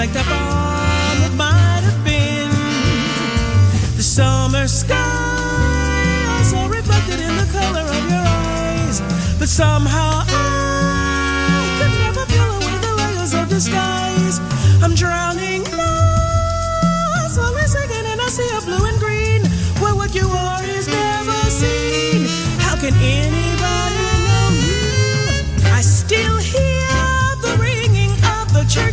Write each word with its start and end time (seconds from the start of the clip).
To 0.00 0.06
reflect 0.06 0.26
upon 0.26 1.20
what 1.20 1.32
might 1.34 1.82
have 1.82 2.04
been 2.04 2.50
the 3.96 4.02
summer 4.02 4.66
sky 4.66 6.24
also 6.38 6.68
reflected 6.68 7.20
in 7.20 7.36
the 7.36 7.48
color 7.52 7.80
of 7.80 8.10
your 8.10 8.24
eyes, 8.24 9.00
but 9.38 9.48
somehow 9.48 10.24
I 10.26 11.76
could 11.78 11.92
never 12.00 12.24
peel 12.26 12.50
away 12.56 12.78
the 12.80 12.94
layers 12.96 13.34
of 13.34 13.48
disguise. 13.48 14.40
I'm 14.82 14.94
drowning 14.94 15.29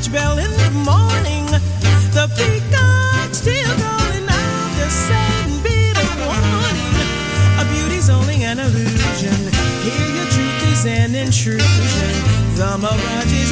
church 0.08 0.14
bell 0.14 0.38
in 0.38 0.52
the 0.52 0.72
morning. 0.72 1.46
The 2.12 2.28
peacock 2.36 3.34
still 3.34 3.74
calling 3.78 4.28
out 4.30 4.72
the 4.78 4.90
same. 4.90 5.28
A 7.60 7.66
beauty's 7.74 8.10
only 8.10 8.44
an 8.44 8.60
illusion. 8.60 9.52
Here 9.84 10.16
your 10.16 10.26
truth 10.26 10.72
is 10.72 10.86
an 10.86 11.16
intrusion. 11.16 12.14
The 12.56 12.78
mirage 12.78 13.34
is 13.34 13.52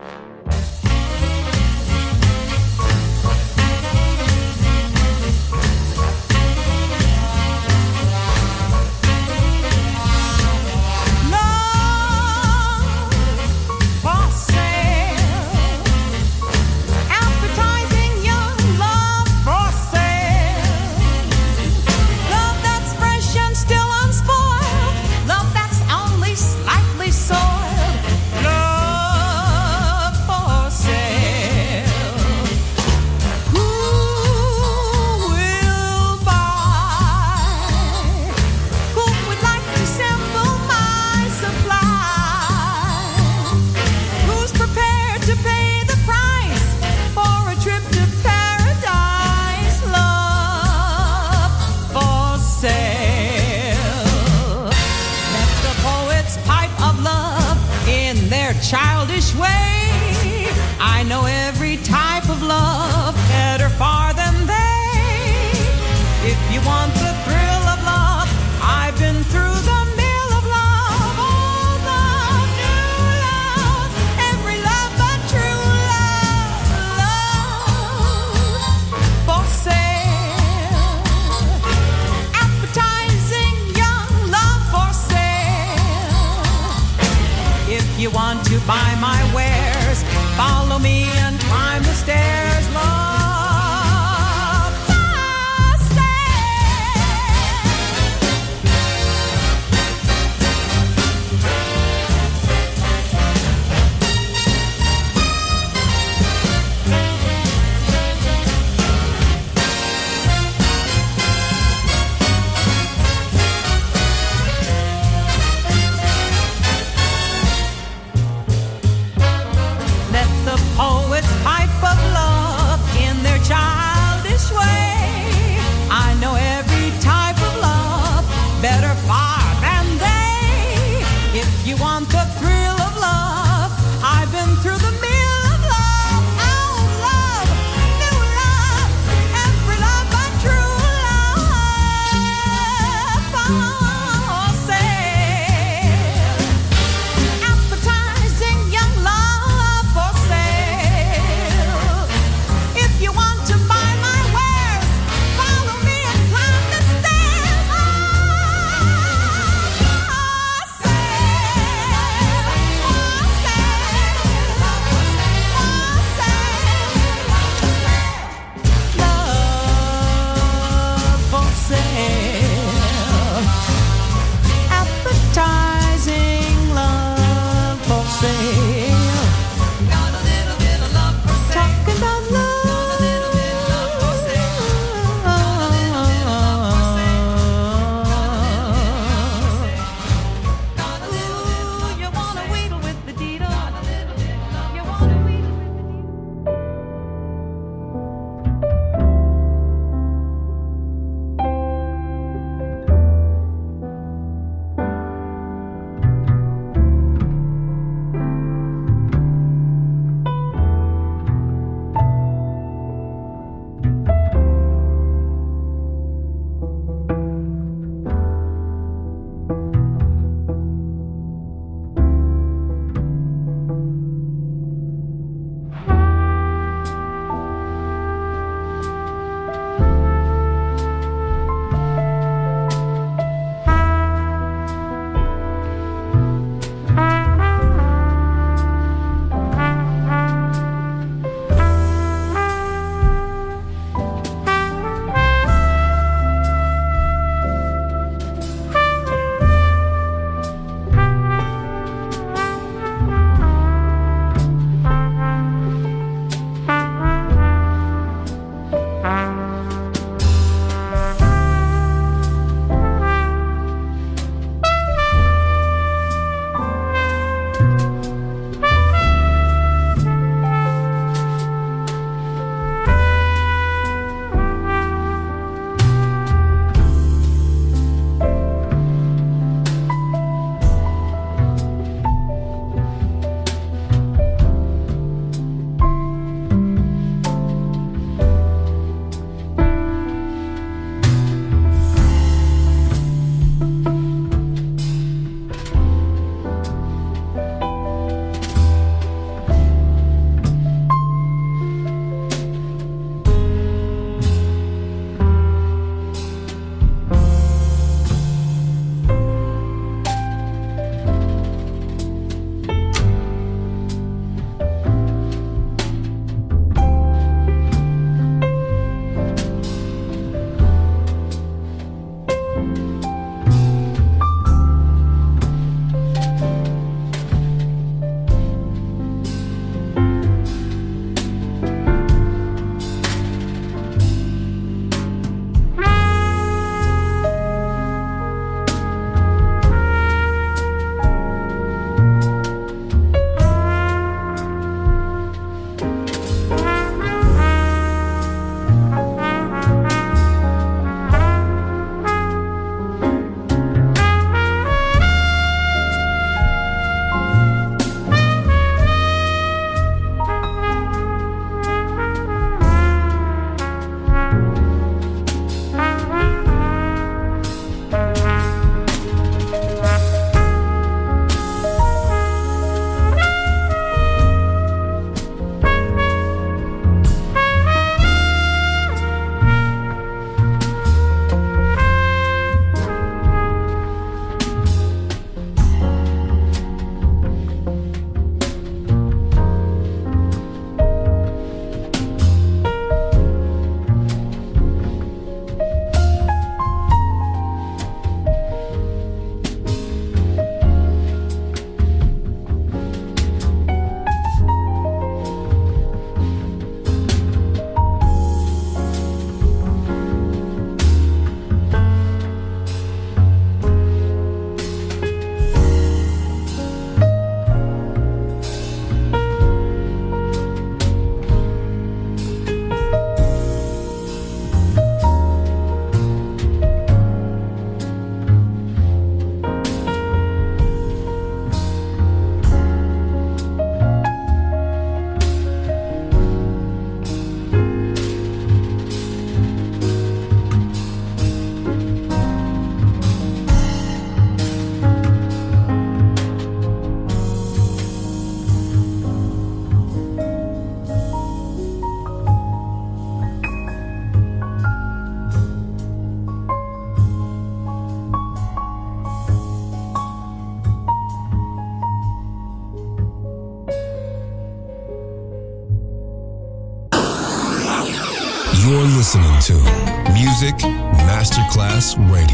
Masterclass 471.91 471.97
Radio, 472.11 472.30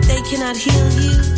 They 0.08 0.20
cannot 0.22 0.56
heal 0.56 0.88
you, 1.02 1.37